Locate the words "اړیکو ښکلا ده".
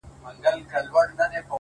0.77-1.39